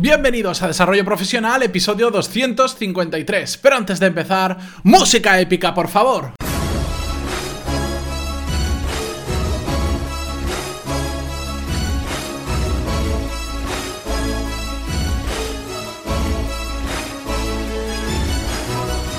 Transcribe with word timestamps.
Bienvenidos 0.00 0.62
a 0.62 0.68
Desarrollo 0.68 1.04
Profesional, 1.04 1.60
episodio 1.64 2.12
253. 2.12 3.56
Pero 3.56 3.76
antes 3.76 3.98
de 3.98 4.06
empezar, 4.06 4.56
música 4.84 5.40
épica, 5.40 5.74
por 5.74 5.88
favor. 5.88 6.34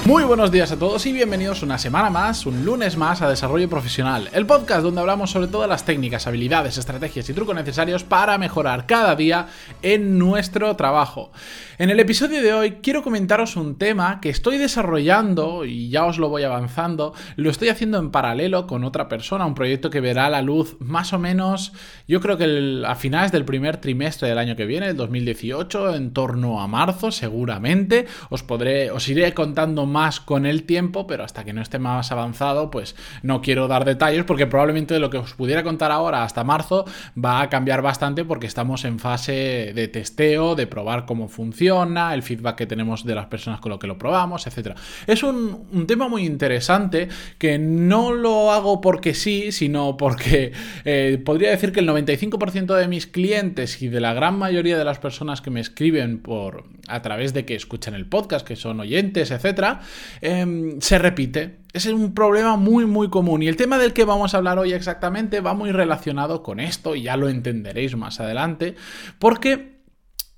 Muy 0.09 0.23
buenos 0.23 0.51
días 0.51 0.71
a 0.71 0.79
todos 0.79 1.05
y 1.05 1.13
bienvenidos 1.13 1.61
una 1.61 1.77
semana 1.77 2.09
más, 2.09 2.47
un 2.47 2.65
lunes 2.65 2.97
más 2.97 3.21
a 3.21 3.29
Desarrollo 3.29 3.69
Profesional, 3.69 4.27
el 4.33 4.47
podcast 4.47 4.81
donde 4.81 5.01
hablamos 5.01 5.29
sobre 5.29 5.49
todas 5.49 5.69
las 5.69 5.85
técnicas, 5.85 6.25
habilidades, 6.25 6.79
estrategias 6.79 7.29
y 7.29 7.33
trucos 7.35 7.53
necesarios 7.53 8.03
para 8.03 8.39
mejorar 8.39 8.87
cada 8.87 9.15
día 9.15 9.49
en 9.83 10.17
nuestro 10.17 10.75
trabajo. 10.75 11.31
En 11.77 11.91
el 11.91 11.99
episodio 11.99 12.41
de 12.41 12.53
hoy 12.53 12.71
quiero 12.81 13.03
comentaros 13.03 13.55
un 13.55 13.77
tema 13.77 14.19
que 14.19 14.29
estoy 14.29 14.57
desarrollando 14.57 15.63
y 15.63 15.89
ya 15.89 16.05
os 16.05 16.17
lo 16.17 16.27
voy 16.27 16.41
avanzando, 16.41 17.13
lo 17.35 17.51
estoy 17.51 17.69
haciendo 17.69 17.99
en 17.99 18.09
paralelo 18.09 18.65
con 18.65 18.83
otra 18.83 19.09
persona, 19.09 19.45
un 19.45 19.53
proyecto 19.53 19.91
que 19.91 20.01
verá 20.01 20.27
la 20.31 20.41
luz 20.41 20.75
más 20.79 21.13
o 21.13 21.19
menos, 21.19 21.71
yo 22.07 22.19
creo 22.19 22.35
que 22.35 22.81
a 22.83 22.95
finales 22.95 23.31
del 23.31 23.45
primer 23.45 23.77
trimestre 23.77 24.27
del 24.27 24.39
año 24.39 24.55
que 24.55 24.65
viene, 24.65 24.87
el 24.87 24.97
2018, 24.97 25.93
en 25.93 26.13
torno 26.13 26.61
a 26.61 26.67
marzo 26.67 27.11
seguramente, 27.11 28.07
os 28.31 28.41
podré, 28.41 28.89
os 28.89 29.07
iré 29.07 29.35
contando 29.35 29.85
más 29.85 29.98
con 30.25 30.45
el 30.45 30.63
tiempo, 30.63 31.07
pero 31.07 31.23
hasta 31.23 31.43
que 31.43 31.53
no 31.53 31.61
esté 31.61 31.77
más 31.77 32.11
avanzado, 32.11 32.71
pues 32.71 32.95
no 33.21 33.41
quiero 33.41 33.67
dar 33.67 33.85
detalles 33.85 34.23
porque 34.23 34.47
probablemente 34.47 34.93
de 34.93 34.99
lo 34.99 35.09
que 35.09 35.17
os 35.17 35.33
pudiera 35.33 35.63
contar 35.63 35.91
ahora 35.91 36.23
hasta 36.23 36.43
marzo 36.43 36.85
va 37.17 37.41
a 37.41 37.49
cambiar 37.49 37.81
bastante 37.81 38.23
porque 38.23 38.47
estamos 38.47 38.85
en 38.85 38.99
fase 38.99 39.73
de 39.75 39.87
testeo, 39.87 40.55
de 40.55 40.67
probar 40.67 41.05
cómo 41.05 41.27
funciona, 41.27 42.13
el 42.13 42.23
feedback 42.23 42.55
que 42.55 42.65
tenemos 42.65 43.03
de 43.03 43.15
las 43.15 43.25
personas 43.25 43.59
con 43.59 43.71
lo 43.71 43.79
que 43.79 43.87
lo 43.87 43.97
probamos, 43.97 44.47
etc. 44.47 44.77
Es 45.05 45.23
un, 45.23 45.67
un 45.71 45.85
tema 45.85 46.07
muy 46.07 46.25
interesante 46.25 47.09
que 47.37 47.59
no 47.59 48.13
lo 48.13 48.51
hago 48.51 48.79
porque 48.81 49.13
sí, 49.13 49.51
sino 49.51 49.97
porque 49.97 50.53
eh, 50.85 51.21
podría 51.23 51.49
decir 51.49 51.71
que 51.71 51.81
el 51.81 51.89
95% 51.89 52.75
de 52.75 52.87
mis 52.87 53.07
clientes 53.07 53.81
y 53.81 53.89
de 53.89 53.99
la 53.99 54.13
gran 54.13 54.37
mayoría 54.37 54.77
de 54.77 54.85
las 54.85 54.99
personas 54.99 55.41
que 55.41 55.49
me 55.49 55.59
escriben 55.59 56.19
por 56.19 56.63
a 56.87 57.01
través 57.01 57.33
de 57.33 57.45
que 57.45 57.55
escuchan 57.55 57.93
el 57.93 58.05
podcast, 58.05 58.45
que 58.45 58.55
son 58.55 58.79
oyentes, 58.79 59.31
etcétera, 59.31 59.81
Em, 60.21 60.79
se 60.81 60.99
repite. 60.99 61.59
Es 61.73 61.85
un 61.85 62.13
problema 62.13 62.55
muy 62.57 62.85
muy 62.85 63.09
común 63.09 63.43
y 63.43 63.47
el 63.47 63.55
tema 63.55 63.77
del 63.77 63.93
que 63.93 64.03
vamos 64.03 64.33
a 64.33 64.37
hablar 64.37 64.57
hoy 64.57 64.73
exactamente 64.73 65.39
va 65.39 65.53
muy 65.53 65.71
relacionado 65.71 66.41
con 66.41 66.59
esto 66.59 66.95
y 66.95 67.03
ya 67.03 67.15
lo 67.15 67.29
entenderéis 67.29 67.95
más 67.95 68.19
adelante 68.19 68.75
porque 69.19 69.78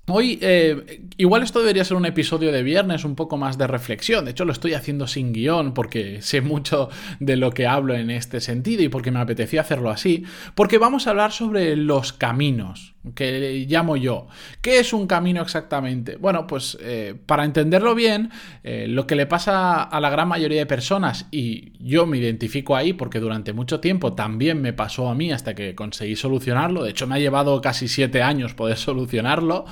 Hoy, 0.08 0.36
eh, 0.42 1.00
igual 1.16 1.44
esto 1.44 1.60
debería 1.60 1.84
ser 1.84 1.96
un 1.96 2.06
episodio 2.06 2.50
de 2.50 2.64
viernes 2.64 3.04
un 3.04 3.14
poco 3.14 3.36
más 3.36 3.56
de 3.56 3.68
reflexión. 3.68 4.24
De 4.24 4.32
hecho, 4.32 4.44
lo 4.44 4.50
estoy 4.50 4.74
haciendo 4.74 5.06
sin 5.06 5.32
guion 5.32 5.74
porque 5.74 6.20
sé 6.22 6.40
mucho 6.40 6.88
de 7.20 7.36
lo 7.36 7.52
que 7.52 7.68
hablo 7.68 7.94
en 7.94 8.10
este 8.10 8.40
sentido 8.40 8.82
y 8.82 8.88
porque 8.88 9.12
me 9.12 9.20
apetecía 9.20 9.60
hacerlo 9.60 9.90
así. 9.90 10.24
Porque 10.56 10.78
vamos 10.78 11.06
a 11.06 11.10
hablar 11.10 11.30
sobre 11.30 11.76
los 11.76 12.12
caminos, 12.12 12.94
que 13.14 13.64
llamo 13.68 13.96
yo. 13.96 14.26
¿Qué 14.60 14.80
es 14.80 14.92
un 14.92 15.06
camino 15.06 15.40
exactamente? 15.40 16.16
Bueno, 16.16 16.48
pues 16.48 16.76
eh, 16.80 17.14
para 17.24 17.44
entenderlo 17.44 17.94
bien, 17.94 18.30
eh, 18.64 18.86
lo 18.88 19.06
que 19.06 19.14
le 19.14 19.26
pasa 19.26 19.84
a 19.84 20.00
la 20.00 20.10
gran 20.10 20.26
mayoría 20.26 20.58
de 20.58 20.66
personas, 20.66 21.28
y 21.30 21.74
yo 21.78 22.06
me 22.06 22.18
identifico 22.18 22.74
ahí 22.74 22.92
porque 22.92 23.20
durante 23.20 23.52
mucho 23.52 23.78
tiempo 23.78 24.14
también 24.14 24.60
me 24.62 24.72
pasó 24.72 25.08
a 25.08 25.14
mí 25.14 25.30
hasta 25.30 25.54
que 25.54 25.76
conseguí 25.76 26.16
solucionarlo. 26.16 26.82
De 26.82 26.90
hecho, 26.90 27.06
me 27.06 27.14
ha 27.14 27.18
llevado 27.20 27.60
casi 27.60 27.86
siete 27.86 28.20
años 28.20 28.54
poder 28.54 28.76
solucionarlo 28.76 29.64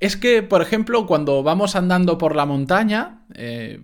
es 0.00 0.16
que, 0.16 0.42
por 0.42 0.62
ejemplo, 0.62 1.06
cuando 1.06 1.42
vamos 1.42 1.76
andando 1.76 2.18
por 2.18 2.36
la 2.36 2.46
montaña, 2.46 3.24
eh, 3.34 3.82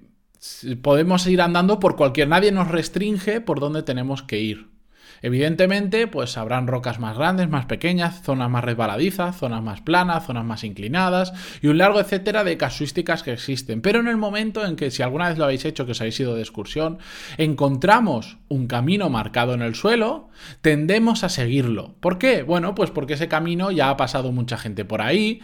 podemos 0.83 1.27
ir 1.27 1.41
andando 1.41 1.81
por 1.81 1.97
cualquier... 1.97 2.29
Nadie 2.29 2.53
nos 2.53 2.69
restringe 2.69 3.41
por 3.41 3.61
dónde 3.61 3.83
tenemos 3.83 4.23
que 4.23 4.41
ir. 4.41 4.75
Evidentemente, 5.23 6.07
pues 6.07 6.37
habrán 6.37 6.67
rocas 6.67 7.01
más 7.01 7.17
grandes, 7.17 7.49
más 7.49 7.65
pequeñas, 7.65 8.21
zonas 8.23 8.51
más 8.51 8.63
resbaladizas, 8.63 9.35
zonas 9.39 9.63
más 9.63 9.81
planas, 9.81 10.27
zonas 10.27 10.45
más 10.45 10.65
inclinadas 10.65 11.33
y 11.63 11.69
un 11.69 11.79
largo 11.79 11.99
etcétera 11.99 12.45
de 12.45 12.59
casuísticas 12.59 13.23
que 13.23 13.33
existen. 13.33 13.81
Pero 13.81 14.01
en 14.01 14.09
el 14.09 14.19
momento 14.19 14.67
en 14.67 14.77
que, 14.77 14.91
si 14.91 15.03
alguna 15.03 15.31
vez 15.31 15.39
lo 15.39 15.45
habéis 15.45 15.65
hecho, 15.65 15.87
que 15.87 15.93
os 15.93 16.01
habéis 16.03 16.21
ido 16.21 16.35
de 16.35 16.43
excursión, 16.43 16.99
encontramos 17.39 18.37
un 18.49 18.67
camino 18.67 19.09
marcado 19.09 19.55
en 19.55 19.63
el 19.63 19.75
suelo, 19.75 20.29
tendemos 20.61 21.25
a 21.25 21.31
seguirlo. 21.31 21.95
¿Por 22.01 22.19
qué? 22.19 22.43
Bueno, 22.43 22.75
pues 22.75 22.91
porque 22.91 23.15
ese 23.15 23.27
camino 23.27 23.71
ya 23.71 23.89
ha 23.89 23.97
pasado 23.97 24.31
mucha 24.31 24.59
gente 24.59 24.85
por 24.85 25.01
ahí, 25.01 25.41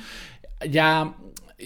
ya 0.65 1.15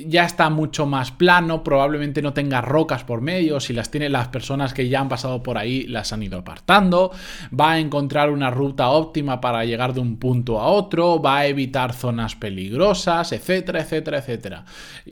ya 0.07 0.25
está 0.25 0.51
mucho 0.51 0.87
más 0.87 1.11
plano, 1.11 1.63
probablemente 1.63 2.23
no 2.23 2.33
tenga 2.33 2.61
rocas 2.61 3.05
por 3.05 3.21
medio, 3.21 3.61
si 3.61 3.73
las 3.73 3.91
tiene 3.91 4.09
las 4.09 4.29
personas 4.29 4.75
que 4.75 4.89
ya 4.89 5.01
han 5.01 5.09
pasado 5.09 5.43
por 5.43 5.59
ahí 5.59 5.85
las 5.87 6.13
han 6.13 6.23
ido 6.23 6.39
apartando, 6.39 7.13
va 7.59 7.73
a 7.73 7.79
encontrar 7.79 8.31
una 8.31 8.51
ruta 8.51 8.89
óptima 8.89 9.41
para 9.41 9.65
llegar 9.65 9.95
de 9.95 10.01
un 10.01 10.17
punto 10.19 10.61
a 10.61 10.67
otro, 10.67 11.21
va 11.21 11.39
a 11.39 11.47
evitar 11.47 11.93
zonas 11.93 12.35
peligrosas, 12.35 13.33
etcétera, 13.33 13.81
etcétera, 13.81 14.19
etcétera. 14.19 14.65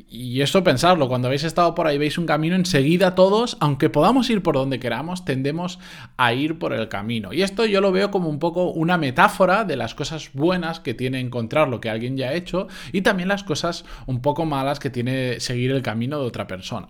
Y 0.08 0.40
esto 0.40 0.64
pensarlo, 0.64 1.08
cuando 1.08 1.28
habéis 1.28 1.44
estado 1.44 1.74
por 1.74 1.86
ahí 1.86 1.98
veis 1.98 2.18
un 2.18 2.26
camino, 2.26 2.56
enseguida 2.56 3.14
todos, 3.14 3.56
aunque 3.60 3.90
podamos 3.90 4.28
ir 4.30 4.42
por 4.42 4.54
donde 4.54 4.80
queramos, 4.80 5.24
tendemos 5.24 5.78
a 6.16 6.32
ir 6.32 6.58
por 6.58 6.72
el 6.72 6.88
camino. 6.88 7.32
Y 7.32 7.42
esto 7.42 7.64
yo 7.66 7.80
lo 7.80 7.92
veo 7.92 8.10
como 8.10 8.28
un 8.28 8.38
poco 8.38 8.70
una 8.70 8.98
metáfora 8.98 9.64
de 9.64 9.76
las 9.76 9.94
cosas 9.94 10.30
buenas 10.32 10.80
que 10.80 10.94
tiene 10.94 11.20
encontrar 11.20 11.68
lo 11.68 11.80
que 11.80 11.90
alguien 11.90 12.16
ya 12.16 12.28
ha 12.28 12.34
hecho 12.34 12.68
y 12.92 13.02
también 13.02 13.28
las 13.28 13.44
cosas 13.44 13.84
un 14.06 14.20
poco 14.20 14.44
malas 14.44 14.71
que 14.80 14.90
tiene 14.90 15.40
seguir 15.40 15.70
el 15.70 15.82
camino 15.82 16.18
de 16.18 16.26
otra 16.26 16.46
persona. 16.46 16.88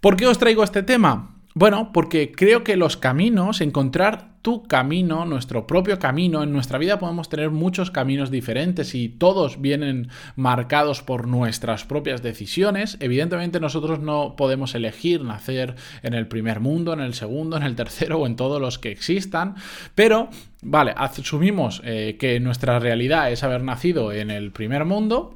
¿Por 0.00 0.16
qué 0.16 0.26
os 0.26 0.38
traigo 0.38 0.64
este 0.64 0.82
tema? 0.82 1.36
Bueno, 1.54 1.90
porque 1.92 2.32
creo 2.32 2.64
que 2.64 2.76
los 2.76 2.96
caminos, 2.96 3.60
encontrar 3.60 4.32
tu 4.42 4.64
camino, 4.64 5.24
nuestro 5.24 5.66
propio 5.66 5.98
camino. 5.98 6.42
En 6.42 6.52
nuestra 6.52 6.78
vida 6.78 6.98
podemos 6.98 7.28
tener 7.28 7.50
muchos 7.50 7.90
caminos 7.90 8.30
diferentes 8.30 8.94
y 8.94 9.08
todos 9.08 9.60
vienen 9.60 10.08
marcados 10.34 11.02
por 11.02 11.28
nuestras 11.28 11.84
propias 11.84 12.22
decisiones. 12.22 12.96
Evidentemente 13.00 13.60
nosotros 13.60 14.00
no 14.00 14.34
podemos 14.36 14.74
elegir 14.74 15.22
nacer 15.22 15.76
en 16.02 16.14
el 16.14 16.26
primer 16.26 16.60
mundo, 16.60 16.92
en 16.92 17.00
el 17.00 17.14
segundo, 17.14 17.56
en 17.56 17.62
el 17.62 17.76
tercero 17.76 18.18
o 18.18 18.26
en 18.26 18.36
todos 18.36 18.60
los 18.60 18.78
que 18.78 18.90
existan, 18.90 19.54
pero 19.94 20.28
vale, 20.62 20.92
asumimos 20.96 21.80
eh, 21.84 22.16
que 22.18 22.40
nuestra 22.40 22.78
realidad 22.80 23.30
es 23.30 23.44
haber 23.44 23.62
nacido 23.62 24.12
en 24.12 24.30
el 24.30 24.50
primer 24.52 24.84
mundo 24.84 25.34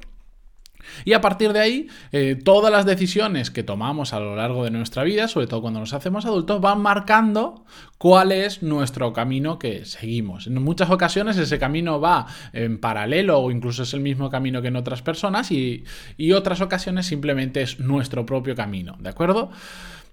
y 1.05 1.13
a 1.13 1.21
partir 1.21 1.53
de 1.53 1.59
ahí, 1.59 1.87
eh, 2.11 2.37
todas 2.43 2.71
las 2.71 2.85
decisiones 2.85 3.51
que 3.51 3.63
tomamos 3.63 4.13
a 4.13 4.19
lo 4.19 4.35
largo 4.35 4.63
de 4.63 4.71
nuestra 4.71 5.03
vida, 5.03 5.27
sobre 5.27 5.47
todo 5.47 5.61
cuando 5.61 5.79
nos 5.79 5.93
hacemos 5.93 6.25
adultos, 6.25 6.61
van 6.61 6.81
marcando 6.81 7.65
cuál 7.97 8.31
es 8.31 8.63
nuestro 8.63 9.13
camino 9.13 9.59
que 9.59 9.85
seguimos. 9.85 10.47
En 10.47 10.61
muchas 10.63 10.89
ocasiones 10.89 11.37
ese 11.37 11.59
camino 11.59 11.99
va 11.99 12.27
en 12.53 12.79
paralelo 12.79 13.39
o 13.39 13.51
incluso 13.51 13.83
es 13.83 13.93
el 13.93 14.01
mismo 14.01 14.29
camino 14.29 14.61
que 14.61 14.67
en 14.69 14.75
otras 14.75 15.01
personas 15.01 15.51
y, 15.51 15.83
otras 16.37 16.61
ocasiones 16.61 17.07
simplemente 17.07 17.61
es 17.61 17.79
nuestro 17.79 18.25
propio 18.25 18.55
camino, 18.55 18.95
¿de 18.99 19.09
acuerdo? 19.09 19.49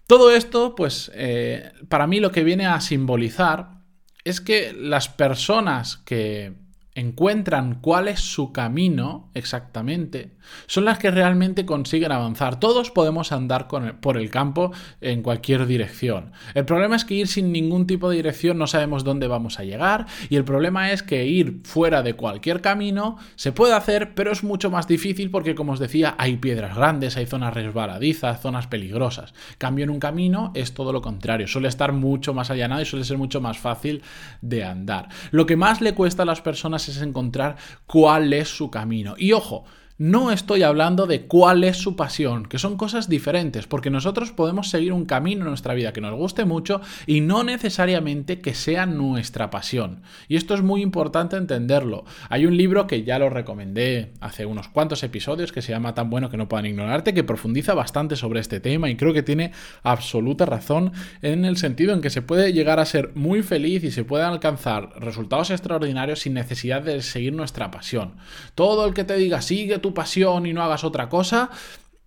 Todo 0.07 0.31
esto, 0.31 0.75
pues, 0.75 1.11
eh, 1.15 1.73
para 1.89 2.07
mí 2.07 2.21
lo 2.21 2.31
que 2.31 2.45
viene 2.45 2.67
a 2.67 2.81
simbolizar 2.81 3.81
es 4.25 4.41
que 4.41 4.73
las 4.73 5.09
personas 5.09 5.99
que 5.99 6.64
encuentran 6.94 7.81
cuál 7.81 8.09
es 8.09 8.21
su 8.21 8.53
camino 8.53 9.31
exactamente, 9.34 10.32
son 10.66 10.84
las 10.84 10.99
que 10.99 11.10
realmente 11.10 11.66
consiguen 11.66 12.12
avanzar. 12.12 12.60
Todos 12.60 12.91
podemos 12.91 13.32
andar 13.32 13.69
por 14.00 14.16
el 14.16 14.31
campo 14.31 14.72
en 15.00 15.22
cualquier 15.22 15.66
dirección. 15.66 16.33
El 16.54 16.65
problema 16.65 16.97
es 16.97 17.04
que 17.04 17.15
ir 17.15 17.27
sin 17.27 17.53
ningún 17.53 17.87
tipo 17.87 18.09
de 18.09 18.16
dirección 18.16 18.59
no 18.59 18.66
sabemos 18.66 19.03
dónde 19.03 19.27
vamos 19.27 19.59
a 19.59 19.65
llegar 19.65 20.06
y 20.28 20.37
el 20.37 20.44
problema 20.44 20.93
es 20.93 21.03
que 21.03 21.27
ir 21.27 21.60
fuera 21.65 22.03
de 22.03 22.15
cualquier 22.15 22.60
camino 22.60 23.16
se 23.34 23.53
puede 23.53 23.75
hacer, 23.75 24.15
pero 24.15 24.31
es 24.31 24.44
mucho 24.44 24.71
más 24.71 24.87
difícil 24.87 25.31
porque, 25.31 25.54
como 25.54 25.72
os 25.72 25.81
decía, 25.81 26.15
hay 26.19 26.37
piedras 26.37 26.77
grandes, 26.77 27.16
hay 27.16 27.27
zonas 27.27 27.54
resbaladizas, 27.54 28.41
zonas 28.41 28.66
peligrosas. 28.66 29.34
Cambio 29.59 29.84
en 29.84 29.91
un 29.91 30.01
camino 30.01 30.53
es 30.54 30.74
todo 30.74 30.92
lo 30.92 31.03
contrario, 31.03 31.48
suele 31.48 31.69
estar 31.69 31.92
mucho 31.92 32.34
más 32.34 32.51
allanado 32.51 32.83
y 32.83 32.86
suele 32.86 33.04
ser 33.04 33.19
mucho 33.19 33.41
más 33.41 33.59
fácil 33.59 34.03
de 34.41 34.65
andar. 34.65 35.09
Lo 35.33 35.47
que 35.47 35.57
más 35.57 35.80
le 35.80 35.95
cuesta 35.95 36.22
a 36.22 36.27
las 36.27 36.41
personas 36.41 36.84
es 36.89 37.01
encontrar 37.03 37.57
cuál 37.86 38.33
es 38.33 38.48
su 38.48 38.71
camino. 38.71 39.15
Y 39.19 39.33
ojo, 39.33 39.65
no 39.97 40.33
estoy 40.33 40.65
hablando 40.65 41.07
de 41.07 41.27
cuál 41.27 41.63
es 41.63 41.77
su 41.77 41.95
pasión, 41.95 42.47
que 42.47 42.59
son 42.59 42.77
cosas 42.77 43.09
diferentes, 43.09 43.69
porque 43.69 43.91
nosotros 43.91 44.33
podemos 44.33 44.69
seguir 44.69 44.93
un 44.93 45.05
camino 45.05 45.43
en 45.43 45.51
nuestra 45.51 45.73
vida 45.75 45.93
que 45.93 46.01
nos 46.01 46.15
guste 46.15 46.45
mucho 46.45 46.81
y 47.07 47.21
no 47.21 47.45
necesariamente 47.45 48.41
que 48.41 48.55
sea 48.55 48.87
nuestra 48.87 49.51
pasión. 49.51 50.03
Y 50.27 50.35
esto 50.35 50.55
es 50.55 50.63
muy 50.63 50.83
importante 50.83 51.37
entenderlo. 51.37 52.05
Hay 52.29 52.45
un 52.45 52.57
libro 52.57 52.89
que 52.89 53.05
ya 53.05 53.21
lo 53.21 53.31
recomendé 53.31 54.11
hace 54.21 54.47
unos 54.47 54.67
cuantos 54.67 55.05
episodios 55.05 55.53
que 55.53 55.63
se 55.63 55.71
llama 55.71 55.95
Tan 55.95 56.11
bueno 56.11 56.29
que 56.29 56.39
no 56.39 56.49
puedan 56.49 56.67
ignorarte, 56.67 57.15
que 57.15 57.23
profundiza 57.23 57.75
bastante 57.75 58.17
sobre 58.17 58.41
este 58.41 58.59
tema 58.59 58.91
y 58.91 58.97
creo 58.97 59.13
que 59.13 59.23
tiene 59.23 59.53
absoluta 59.85 60.45
razón 60.45 60.93
en 61.23 61.45
el 61.45 61.57
sentido 61.57 61.95
en 61.95 62.01
que 62.01 62.11
se 62.11 62.23
puede 62.23 62.53
llegar 62.53 62.81
a 62.81 62.85
ser 62.85 63.13
muy 63.15 63.45
feliz 63.45 63.85
y 63.85 63.93
se 63.93 64.03
pueden 64.03 64.27
alcanzar 64.27 64.91
resultados 64.99 65.51
extraordinarios 65.51 66.19
sin 66.19 66.35
necesidad 66.35 66.83
de 66.83 67.01
seguir 67.01 67.33
nuestra 67.33 67.71
pasión. 67.71 68.15
Todo 68.57 68.87
el 68.87 68.95
que 68.95 69.05
te 69.05 69.15
diga 69.15 69.41
sigue 69.41 69.79
tu 69.84 69.92
pasión 69.92 70.47
y 70.47 70.54
no 70.54 70.63
hagas 70.63 70.83
otra 70.83 71.10
cosa, 71.10 71.51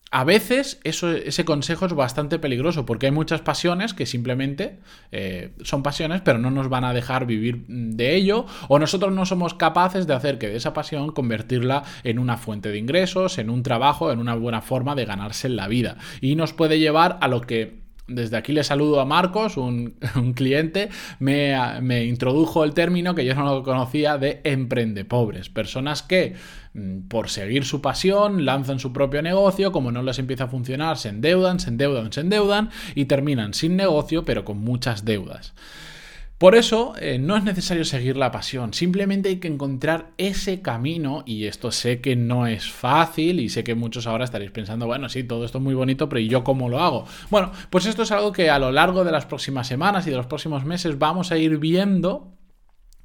a 0.09 0.24
veces 0.24 0.79
eso, 0.83 1.12
ese 1.12 1.45
consejo 1.45 1.85
es 1.85 1.94
bastante 1.94 2.39
peligroso 2.39 2.88
porque 2.88 3.06
hay 3.06 3.12
muchas 3.12 3.41
pasiones 3.41 3.94
que 3.94 4.07
simplemente 4.07 4.79
eh, 5.12 5.51
son 5.62 5.83
pasiones 5.83 6.21
pero 6.21 6.39
no 6.39 6.50
nos 6.50 6.69
van 6.69 6.85
a 6.85 6.94
dejar 6.94 7.27
vivir 7.27 7.65
de 7.68 8.15
ello 8.15 8.47
o 8.68 8.79
nosotros 8.79 9.13
no 9.13 9.27
somos 9.27 9.53
capaces 9.53 10.07
de 10.07 10.15
hacer 10.15 10.39
que 10.39 10.47
de 10.47 10.56
esa 10.56 10.74
pasión 10.74 11.12
convertirla 11.12 11.83
en 12.03 12.18
una 12.18 12.38
fuente 12.38 12.69
de 12.69 12.79
ingresos, 12.79 13.38
en 13.38 13.51
un 13.51 13.62
trabajo, 13.62 14.12
en 14.12 14.18
una 14.18 14.33
buena 14.33 14.62
forma 14.62 14.95
de 14.95 15.06
ganarse 15.06 15.50
la 15.50 15.68
vida 15.68 15.97
y 16.19 16.35
nos 16.35 16.51
puede 16.51 16.79
llevar 16.79 17.19
a 17.21 17.27
lo 17.27 17.41
que 17.41 17.85
desde 18.07 18.38
aquí 18.38 18.53
le 18.53 18.63
saludo 18.63 19.01
a 19.01 19.06
Marcos, 19.06 19.57
un, 19.57 19.95
cliente, 20.35 20.89
me, 21.19 22.06
introdujo 22.06 22.63
el 22.63 22.74
término 22.74 23.13
que 23.15 23.25
yo 23.25 23.35
no 23.35 23.44
lo 23.44 23.63
conocía 23.63 24.18
de 24.18 24.41
emprende 24.44 25.06
pobres. 25.06 25.50
Personas 25.50 26.03
que 26.03 26.33
mm, 26.66 26.66
por 27.07 27.29
seguir 27.29 27.65
su 27.65 27.81
pasión 27.81 28.45
lanzan 28.45 28.79
su 28.79 28.94
propio 28.94 29.21
negocio, 29.21 29.71
como 29.71 29.91
no 29.91 30.03
les 30.03 30.19
empieza 30.19 30.45
a 30.45 30.47
funcionar, 30.47 30.97
se 30.97 31.09
endeudan, 31.09 31.59
se 31.59 31.69
endeudan, 31.69 32.12
se 32.12 32.21
endeudan 32.21 32.69
y 32.95 33.06
terminan 33.06 33.53
sin 33.53 33.75
negocio 33.75 34.25
pero 34.25 34.45
con 34.45 34.59
muchas 34.59 35.06
deudas. 35.06 35.53
Por 36.38 36.53
eso 36.53 36.94
eh, 37.00 37.18
no 37.18 37.35
es 37.35 37.44
necesario 37.44 37.83
seguir 37.83 38.15
la 38.15 38.31
pasión, 38.31 38.71
simplemente 38.75 39.29
hay 39.29 39.38
que 39.38 39.47
encontrar 39.47 40.12
ese 40.19 40.62
camino 40.62 41.24
y 41.25 41.45
esto 41.45 41.71
sé 41.71 42.00
que 42.00 42.15
no 42.15 42.45
es 42.45 42.69
fácil 42.69 43.39
y 43.39 43.50
sé 43.50 43.63
que 43.63 43.74
muchos 43.74 44.06
ahora 44.06 44.25
estaréis 44.25 44.51
pensando, 44.51 44.85
bueno, 44.85 45.09
sí, 45.09 45.24
todo 45.24 45.45
esto 45.45 45.57
es 45.57 45.63
muy 45.63 45.74
bonito, 45.74 46.07
pero 46.07 46.19
¿y 46.19 46.27
yo 46.27 46.44
cómo 46.44 46.69
lo 46.69 46.79
hago? 46.79 47.06
Bueno, 47.31 47.51
pues 47.71 47.88
esto 47.88 48.03
es 48.03 48.12
algo 48.12 48.31
que 48.33 48.51
a 48.51 48.59
lo 48.59 48.71
largo 48.71 49.03
de 49.03 49.12
las 49.12 49.25
próximas 49.25 49.68
semanas 49.68 50.06
y 50.06 50.12
de 50.12 50.18
los 50.18 50.27
próximos 50.27 50.63
meses 50.63 51.00
vamos 51.00 51.31
a 51.31 51.39
ir 51.39 51.57
viendo 51.57 52.37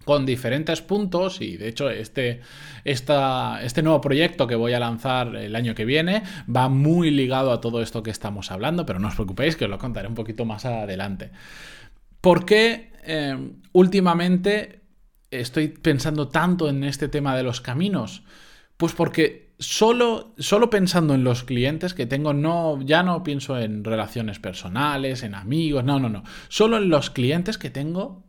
con 0.05 0.27
diferentes 0.27 0.83
puntos 0.83 1.41
y 1.41 1.57
de 1.57 1.69
hecho 1.69 1.91
este, 1.91 2.41
este 2.85 3.83
nuevo 3.83 4.01
proyecto 4.01 4.47
que 4.47 4.55
voy 4.55 4.73
a 4.73 4.81
lanzar 4.81 5.37
el 5.37 5.57
año 5.57 5.75
que 5.75 5.85
viene 5.85 6.23
va 6.55 6.69
muy 6.69 7.11
ligado 7.11 7.53
a 7.53 7.61
todo 7.61 7.83
esto 7.83 8.03
que 8.03 8.11
estamos 8.11 8.51
hablando, 8.51 8.87
pero 8.87 8.99
no 8.99 9.09
os 9.09 9.15
preocupéis 9.15 9.57
que 9.57 9.65
os 9.65 9.71
lo 9.71 9.79
contaré 9.79 10.09
un 10.09 10.15
poquito 10.15 10.45
más 10.45 10.65
adelante. 10.65 11.31
¿Por 12.21 12.45
qué 12.45 12.93
Em, 13.03 13.61
últimamente 13.73 14.83
estoy 15.31 15.69
pensando 15.69 16.29
tanto 16.29 16.69
en 16.69 16.85
este 16.85 17.09
tema 17.09 17.37
de 17.37 17.43
los 17.43 17.61
caminos? 17.61 18.23
Pues 18.77 18.93
porque 18.93 19.55
solo, 19.59 20.35
solo 20.39 20.71
pensando 20.71 21.15
en 21.15 21.25
los 21.25 21.43
clientes 21.45 21.95
que 21.95 22.07
tengo, 22.07 22.33
no, 22.33 22.81
ya 22.83 23.03
no 23.03 23.23
pienso 23.25 23.59
en 23.59 23.85
relaciones 23.85 24.39
personales, 24.39 25.23
en 25.25 25.35
amigos, 25.35 25.85
no, 25.85 25.99
no, 25.99 26.09
no. 26.09 26.23
Solo 26.49 26.77
en 26.77 26.89
los 26.89 27.11
clientes 27.11 27.59
que 27.59 27.71
tengo, 27.71 28.25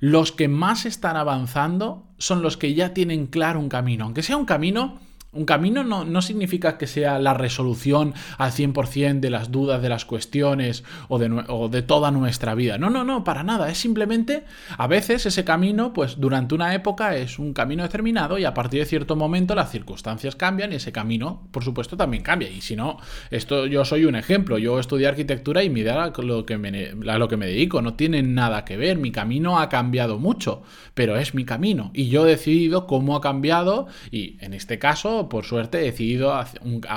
los 0.00 0.32
que 0.32 0.48
más 0.48 0.86
están 0.86 1.16
avanzando 1.16 2.06
son 2.18 2.42
los 2.42 2.56
que 2.56 2.74
ya 2.74 2.94
tienen 2.94 3.26
claro 3.26 3.60
un 3.60 3.68
camino. 3.68 4.04
Aunque 4.04 4.22
sea 4.22 4.36
un 4.36 4.46
camino 4.46 4.98
un 5.34 5.44
camino 5.44 5.84
no, 5.84 6.22
significa 6.22 6.78
que 6.78 6.86
sea 6.86 7.18
la 7.18 7.34
resolución 7.34 8.14
al 8.38 8.52
100% 8.52 9.20
de 9.20 9.30
las 9.30 9.50
dudas, 9.50 9.82
de 9.82 9.88
las 9.88 10.04
cuestiones 10.04 10.84
o 11.08 11.18
de, 11.18 11.44
o 11.48 11.68
de, 11.68 11.82
toda 11.82 12.10
nuestra 12.10 12.54
vida. 12.54 12.78
No, 12.78 12.90
no, 12.90 13.04
no, 13.04 13.24
para 13.24 13.42
nada. 13.42 13.70
Es 13.70 13.78
simplemente, 13.78 14.44
a 14.76 14.86
veces 14.86 15.26
ese 15.26 15.44
camino, 15.44 15.92
pues 15.92 16.18
durante 16.18 16.54
una 16.54 16.74
época 16.74 17.16
es 17.16 17.38
un 17.38 17.52
camino 17.52 17.82
determinado 17.82 18.38
y 18.38 18.44
a 18.44 18.54
partir 18.54 18.80
de 18.80 18.86
cierto 18.86 19.16
momento 19.16 19.54
las 19.54 19.70
circunstancias 19.70 20.36
cambian 20.36 20.72
y 20.72 20.76
ese 20.76 20.92
camino, 20.92 21.42
por 21.50 21.64
supuesto, 21.64 21.96
también 21.96 22.22
cambia. 22.22 22.50
Y 22.50 22.60
si 22.60 22.76
no, 22.76 22.98
esto 23.30 23.66
yo 23.66 23.84
soy 23.84 24.04
un 24.04 24.16
ejemplo. 24.16 24.58
Yo 24.58 24.78
estudié 24.78 25.06
arquitectura 25.06 25.62
y 25.62 25.70
mi 25.70 25.80
idea 25.80 26.12
lo 26.16 26.46
que 26.46 26.58
me, 26.58 26.92
a 27.10 27.18
lo 27.18 27.28
que 27.28 27.36
me 27.36 27.46
dedico 27.46 27.82
no 27.82 27.94
tiene 27.94 28.22
nada 28.22 28.64
que 28.64 28.76
ver. 28.76 28.98
Mi 28.98 29.12
camino 29.12 29.58
ha 29.58 29.68
cambiado 29.68 30.18
mucho, 30.18 30.62
pero 30.94 31.16
es 31.16 31.34
mi 31.34 31.44
camino. 31.44 31.90
Y 31.94 32.08
yo 32.08 32.26
he 32.26 32.30
decidido 32.30 32.86
cómo 32.86 33.16
ha 33.16 33.20
cambiado 33.20 33.86
y 34.10 34.36
en 34.40 34.54
este 34.54 34.78
caso 34.78 35.23
por 35.28 35.44
suerte, 35.44 35.78
he 35.78 35.84
decidido 35.84 36.32
a 36.32 36.46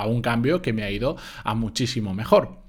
un, 0.06 0.22
cambio 0.22 0.62
que 0.62 0.72
me 0.72 0.82
ha 0.82 0.90
ido 0.90 1.16
a 1.44 1.54
muchísimo 1.54 2.14
mejor. 2.14 2.62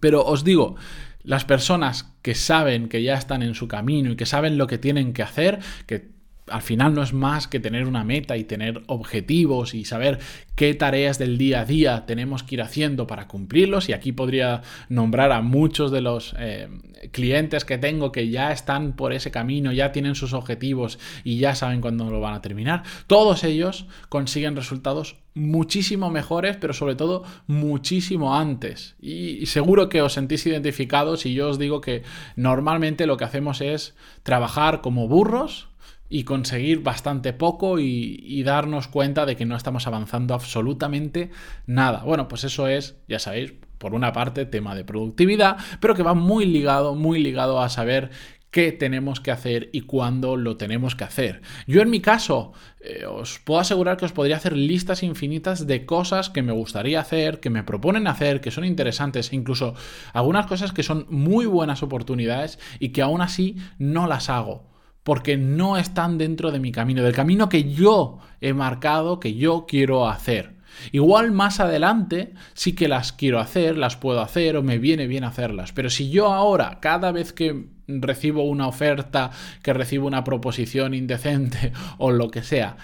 Pero 0.00 0.24
os 0.24 0.44
digo, 0.44 0.76
las 1.22 1.44
personas 1.44 2.14
que 2.22 2.34
saben 2.34 2.88
que 2.88 3.02
ya 3.02 3.14
están 3.14 3.42
en 3.42 3.54
su 3.54 3.68
camino 3.68 4.12
y 4.12 4.16
que 4.16 4.26
saben 4.26 4.58
lo 4.58 4.66
que 4.66 4.78
tienen 4.78 5.12
que 5.12 5.22
hacer, 5.22 5.60
que 5.86 6.13
al 6.46 6.62
final 6.62 6.94
no 6.94 7.02
es 7.02 7.12
más 7.12 7.48
que 7.48 7.60
tener 7.60 7.86
una 7.86 8.04
meta 8.04 8.36
y 8.36 8.44
tener 8.44 8.82
objetivos 8.86 9.74
y 9.74 9.84
saber 9.84 10.18
qué 10.56 10.74
tareas 10.74 11.18
del 11.18 11.38
día 11.38 11.60
a 11.60 11.64
día 11.64 12.06
tenemos 12.06 12.42
que 12.42 12.56
ir 12.56 12.62
haciendo 12.62 13.06
para 13.06 13.28
cumplirlos. 13.28 13.88
Y 13.88 13.92
aquí 13.92 14.12
podría 14.12 14.62
nombrar 14.88 15.32
a 15.32 15.40
muchos 15.40 15.90
de 15.90 16.00
los 16.02 16.34
eh, 16.38 16.68
clientes 17.12 17.64
que 17.64 17.78
tengo 17.78 18.12
que 18.12 18.28
ya 18.28 18.52
están 18.52 18.92
por 18.92 19.12
ese 19.12 19.30
camino, 19.30 19.72
ya 19.72 19.92
tienen 19.92 20.14
sus 20.14 20.34
objetivos 20.34 20.98
y 21.24 21.38
ya 21.38 21.54
saben 21.54 21.80
cuándo 21.80 22.10
lo 22.10 22.20
van 22.20 22.34
a 22.34 22.42
terminar. 22.42 22.82
Todos 23.06 23.42
ellos 23.44 23.86
consiguen 24.08 24.56
resultados 24.56 25.16
muchísimo 25.34 26.10
mejores, 26.10 26.56
pero 26.56 26.72
sobre 26.72 26.94
todo 26.94 27.24
muchísimo 27.46 28.36
antes. 28.36 28.94
Y, 29.00 29.46
seguro 29.46 29.88
que 29.88 30.02
os 30.02 30.12
sentís 30.12 30.46
identificados 30.46 31.26
y 31.26 31.34
yo 31.34 31.48
os 31.48 31.58
digo 31.58 31.80
que 31.80 32.02
normalmente 32.36 33.06
lo 33.06 33.16
que 33.16 33.24
hacemos 33.24 33.60
es 33.60 33.94
trabajar 34.22 34.80
como 34.80 35.08
burros 35.08 35.68
y 36.14 36.22
conseguir 36.22 36.80
bastante 36.80 37.32
poco 37.32 37.80
y, 37.80 38.40
darnos 38.44 38.86
cuenta 38.86 39.26
de 39.26 39.34
que 39.34 39.46
no 39.46 39.56
estamos 39.56 39.88
avanzando 39.88 40.32
absolutamente 40.32 41.30
nada. 41.66 42.04
Bueno, 42.04 42.28
pues 42.28 42.44
eso 42.44 42.68
es, 42.68 43.00
ya 43.08 43.18
sabéis, 43.18 43.54
por 43.78 43.94
una 43.94 44.12
parte, 44.12 44.46
tema 44.46 44.76
de 44.76 44.84
productividad, 44.84 45.56
pero 45.80 45.96
que 45.96 46.04
va 46.04 46.14
muy 46.14 46.46
ligado, 46.46 46.94
muy 46.94 47.18
ligado 47.20 47.60
a 47.60 47.68
saber 47.68 48.10
qué 48.52 48.70
tenemos 48.70 49.18
que 49.18 49.32
hacer 49.32 49.70
y 49.72 49.80
cuándo 49.80 50.36
lo 50.36 50.56
tenemos 50.56 50.94
que 50.94 51.02
hacer. 51.02 51.42
Yo 51.66 51.82
en 51.82 51.90
mi 51.90 51.98
caso 51.98 52.52
eh, 52.78 53.06
os 53.06 53.40
puedo 53.40 53.58
asegurar 53.58 53.96
que 53.96 54.04
os 54.04 54.12
podría 54.12 54.36
hacer 54.36 54.56
listas 54.56 55.02
infinitas 55.02 55.66
de 55.66 55.84
cosas 55.84 56.30
que 56.30 56.42
me 56.42 56.52
gustaría 56.52 57.00
hacer, 57.00 57.40
que 57.40 57.50
me 57.50 57.64
proponen 57.64 58.06
hacer, 58.06 58.40
que 58.40 58.52
son 58.52 58.64
interesantes, 58.64 59.32
e 59.32 59.34
incluso 59.34 59.74
algunas 60.12 60.46
cosas 60.46 60.70
que 60.70 60.84
son 60.84 61.06
muy 61.08 61.46
buenas 61.46 61.82
oportunidades 61.82 62.60
y 62.78 62.90
que 62.90 63.02
aún 63.02 63.20
así 63.20 63.56
no 63.78 64.06
las 64.06 64.30
hago 64.30 64.73
porque 65.04 65.36
no 65.36 65.76
están 65.76 66.18
dentro 66.18 66.50
de 66.50 66.58
mi 66.58 66.72
camino, 66.72 67.02
del 67.02 67.14
camino 67.14 67.48
que 67.48 67.72
yo 67.72 68.18
he 68.40 68.52
marcado, 68.52 69.20
que 69.20 69.34
yo 69.34 69.66
quiero 69.68 70.08
hacer. 70.08 70.54
Igual 70.90 71.30
más 71.30 71.60
adelante 71.60 72.32
sí 72.54 72.74
que 72.74 72.88
las 72.88 73.12
quiero 73.12 73.38
hacer, 73.38 73.76
las 73.78 73.96
puedo 73.96 74.20
hacer 74.20 74.56
o 74.56 74.62
me 74.62 74.78
viene 74.78 75.06
bien 75.06 75.22
hacerlas, 75.22 75.72
pero 75.72 75.88
si 75.88 76.10
yo 76.10 76.32
ahora, 76.32 76.78
cada 76.80 77.12
vez 77.12 77.32
que 77.32 77.66
recibo 77.86 78.44
una 78.44 78.66
oferta, 78.66 79.30
que 79.62 79.72
recibo 79.72 80.06
una 80.06 80.24
proposición 80.24 80.94
indecente 80.94 81.72
o 81.98 82.10
lo 82.10 82.30
que 82.30 82.42
sea, 82.42 82.76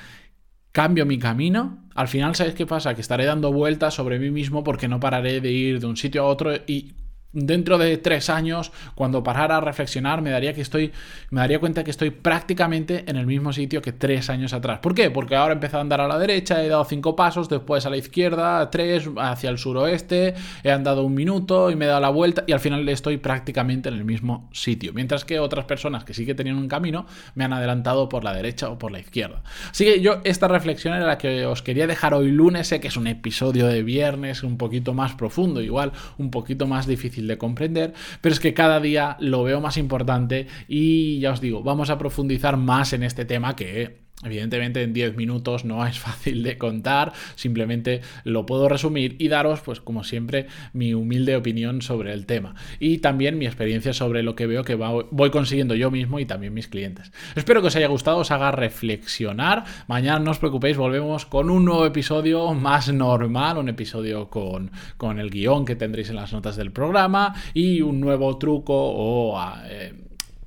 cambio 0.72 1.06
mi 1.06 1.19
camino, 1.19 1.84
al 1.94 2.06
final, 2.08 2.34
¿sabes 2.34 2.55
qué 2.55 2.67
pasa? 2.67 2.94
Que 2.94 3.00
estaré 3.00 3.25
dando 3.25 3.52
vueltas 3.52 3.94
sobre 3.94 4.19
mí 4.19 4.31
mismo 4.31 4.62
porque 4.62 4.88
no 4.88 5.00
pararé 5.00 5.40
de 5.40 5.50
ir 5.50 5.81
de 5.81 5.86
un 5.86 5.96
sitio 5.96 6.22
a 6.22 6.27
otro 6.27 6.55
y 6.55 6.93
dentro 7.32 7.79
de 7.79 7.96
tres 7.96 8.29
años, 8.31 8.72
cuando 8.94 9.22
parara 9.22 9.58
a 9.58 9.60
reflexionar, 9.60 10.22
me 10.22 10.31
daría, 10.31 10.53
que 10.53 10.60
estoy, 10.60 10.93
me 11.31 11.41
daría 11.41 11.60
cuenta 11.60 11.84
que 11.84 11.91
estoy 11.91 12.10
prácticamente 12.10 13.05
en 13.06 13.17
el 13.17 13.27
mismo 13.27 13.53
sitio 13.53 13.82
que 13.82 13.93
tres 13.93 14.31
años 14.31 14.53
atrás. 14.53 14.81
¿Por 14.81 14.94
qué? 14.94 15.10
Porque 15.10 15.37
ahora 15.37 15.53
he 15.53 15.55
empezado 15.55 15.79
a 15.79 15.82
andar 15.82 16.01
a 16.01 16.08
la 16.08 16.19
derecha, 16.19 16.63
he 16.63 16.69
dado 16.69 16.84
cinco 16.84 17.15
pasos, 17.15 17.49
después 17.49 17.87
a 17.87 17.91
la 17.91 17.96
izquierda, 17.96 18.70
tres, 18.70 19.08
hacia 19.19 19.51
el 19.51 19.58
suroeste, 19.58 20.34
he 20.65 20.70
andado 20.70 21.05
un 21.05 21.15
minuto 21.15 21.70
y 21.70 21.77
me 21.77 21.84
he 21.84 21.89
dado 21.89 22.01
la 22.01 22.10
vuelta 22.10 22.44
y 22.46 22.53
al 22.53 22.60
final 22.60 22.89
estoy 22.89 23.19
prácticamente 23.19 23.89
en 23.89 23.94
el 23.94 24.05
mismo 24.05 24.49
sitio. 24.53 24.93
Mientras 24.93 25.25
que 25.25 25.39
otras 25.39 25.65
personas 25.65 26.05
que 26.05 26.15
sí 26.15 26.27
que 26.27 26.34
tenían 26.34 26.56
un 26.56 26.69
camino 26.69 27.06
me 27.34 27.44
han 27.44 27.53
adelantado 27.53 28.08
por 28.08 28.25
la 28.25 28.32
derecha 28.32 28.69
o 28.70 28.79
por 28.79 28.91
la 28.91 28.99
izquierda. 28.99 29.43
Así 29.70 29.84
que 29.84 30.01
yo 30.01 30.20
esta 30.25 30.49
reflexión 30.49 30.94
era 30.94 31.06
la 31.06 31.19
que 31.19 31.46
os 31.46 31.63
quería 31.63 31.87
dejar 31.87 32.15
hoy 32.15 32.31
lunes, 32.31 32.69
sé 32.69 32.81
que 32.81 32.89
es 32.89 32.96
un 32.96 33.06
episodio 33.06 33.67
de 33.67 33.82
viernes 33.82 34.43
un 34.43 34.56
poquito 34.56 34.94
más 34.94 35.15
profundo, 35.15 35.60
igual 35.60 35.93
un 36.19 36.31
poquito 36.31 36.67
más 36.67 36.87
difícil 36.87 37.19
de 37.27 37.39
comprender, 37.39 37.94
pero 38.20 38.32
es 38.32 38.41
que 38.41 38.55
cada 38.55 38.81
día 38.81 39.17
lo 39.20 39.43
veo 39.43 39.60
más 39.60 39.77
importante 39.77 40.46
y 40.69 41.20
ya 41.20 41.32
os 41.32 41.41
digo, 41.41 41.62
vamos 41.62 41.91
a 41.91 41.98
profundizar 41.98 42.56
más 42.56 42.93
en 42.93 43.03
este 43.03 43.24
tema 43.24 43.56
que 43.56 44.09
Evidentemente 44.22 44.82
en 44.82 44.93
10 44.93 45.17
minutos 45.17 45.65
no 45.65 45.86
es 45.86 45.98
fácil 45.98 46.43
de 46.43 46.58
contar, 46.58 47.12
simplemente 47.36 48.03
lo 48.24 48.44
puedo 48.44 48.69
resumir 48.69 49.17
y 49.19 49.29
daros, 49.29 49.60
pues 49.60 49.81
como 49.81 50.05
siempre, 50.05 50.46
mi 50.72 50.93
humilde 50.93 51.36
opinión 51.36 51.81
sobre 51.81 52.12
el 52.12 52.27
tema 52.27 52.55
y 52.79 52.98
también 52.98 53.39
mi 53.39 53.46
experiencia 53.46 53.93
sobre 53.93 54.22
lo 54.22 54.34
que 54.34 54.46
veo 54.46 54.62
que 54.62 54.74
voy 54.74 55.31
consiguiendo 55.31 55.74
yo 55.74 55.91
mismo 55.91 56.19
y 56.19 56.27
también 56.27 56.53
mis 56.53 56.69
clientes. 56.69 57.12
Espero 57.34 57.62
que 57.62 57.69
os 57.69 57.77
haya 57.77 57.89
gustado, 57.89 58.19
os 58.19 58.31
haga 58.31 58.50
reflexionar. 58.50 59.65
Mañana 59.89 60.19
no 60.19 60.31
os 60.32 60.39
preocupéis, 60.39 60.77
volvemos 60.77 61.24
con 61.24 61.48
un 61.48 61.65
nuevo 61.65 61.86
episodio 61.86 62.53
más 62.53 62.93
normal, 62.93 63.58
un 63.58 63.69
episodio 63.69 64.29
con, 64.29 64.70
con 64.96 65.19
el 65.19 65.31
guion 65.31 65.65
que 65.65 65.77
tendréis 65.77 66.10
en 66.10 66.17
las 66.17 66.32
notas 66.32 66.56
del 66.56 66.72
programa 66.72 67.34
y 67.55 67.81
un 67.81 68.00
nuevo 68.00 68.36
truco 68.39 68.74
o... 68.74 69.41
Eh, 69.65 69.94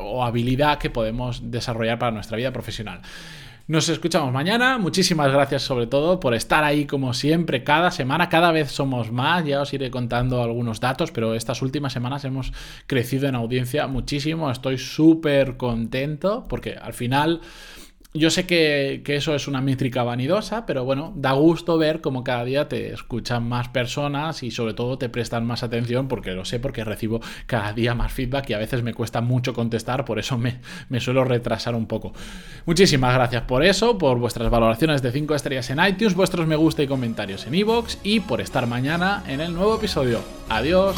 o 0.05 0.23
habilidad 0.23 0.79
que 0.79 0.89
podemos 0.89 1.49
desarrollar 1.49 1.97
para 1.97 2.11
nuestra 2.11 2.35
vida 2.35 2.51
profesional. 2.51 3.01
Nos 3.73 3.89
escuchamos 3.89 4.31
mañana. 4.31 4.77
Muchísimas 4.77 5.31
gracias 5.31 5.63
sobre 5.63 5.87
todo 5.87 6.19
por 6.19 6.35
estar 6.35 6.63
ahí 6.63 6.85
como 6.85 7.11
siempre 7.15 7.63
cada 7.63 7.89
semana. 7.89 8.29
Cada 8.29 8.51
vez 8.51 8.69
somos 8.69 9.11
más. 9.11 9.43
Ya 9.45 9.61
os 9.61 9.73
iré 9.73 9.89
contando 9.89 10.43
algunos 10.43 10.79
datos, 10.79 11.09
pero 11.09 11.33
estas 11.33 11.63
últimas 11.63 11.91
semanas 11.91 12.23
hemos 12.23 12.53
crecido 12.85 13.27
en 13.27 13.33
audiencia 13.33 13.87
muchísimo. 13.87 14.51
Estoy 14.51 14.77
súper 14.77 15.57
contento 15.57 16.45
porque 16.47 16.75
al 16.75 16.93
final 16.93 17.41
yo 18.15 18.29
sé 18.29 18.45
que, 18.45 19.01
eso 19.07 19.33
es 19.33 19.47
una 19.47 19.59
métrica 19.59 20.03
vanidosa, 20.03 20.67
pero 20.67 20.85
bueno, 20.85 21.13
da 21.15 21.31
gusto 21.31 21.79
ver 21.79 21.99
cómo 21.99 22.23
cada 22.23 22.45
día 22.45 22.67
te 22.67 22.93
escuchan 22.93 23.47
más 23.47 23.69
personas 23.69 24.43
y 24.43 24.51
sobre 24.51 24.75
todo 24.75 24.99
te 24.99 25.09
prestan 25.09 25.47
más 25.47 25.63
atención, 25.63 26.07
porque 26.07 26.31
lo 26.31 26.45
sé, 26.45 26.59
porque 26.59 26.83
recibo 26.83 27.21
cada 27.47 27.73
día 27.73 27.95
más 27.95 28.13
feedback 28.13 28.51
y 28.51 28.53
a 28.53 28.59
veces 28.59 28.83
me 28.83 28.93
cuesta 28.93 29.21
mucho 29.21 29.53
contestar, 29.53 30.05
por 30.05 30.19
eso 30.19 30.37
me, 30.37 30.59
me 30.89 30.99
suelo 30.99 31.23
retrasar 31.23 31.73
un 31.73 31.87
poco. 31.87 32.13
Muchísimas 32.67 33.15
gracias 33.15 33.41
por 33.43 33.63
eso, 33.63 33.97
por 33.97 34.19
vuestras 34.19 34.49
valoraciones 34.51 35.01
de 35.01 35.11
5 35.11 35.33
estrellas 35.33 35.69
en 35.71 35.83
iTunes, 35.83 36.13
vuestros 36.13 36.45
me 36.45 36.55
gusta 36.55 36.83
y 36.83 36.87
comentarios 36.87 37.47
en 37.47 37.55
iVoox 37.55 37.97
y 38.03 38.19
por 38.19 38.41
estar 38.41 38.67
mañana 38.67 39.23
en 39.27 39.41
el 39.41 39.53
nuevo 39.53 39.75
episodio. 39.75 40.19
Adiós. 40.49 40.95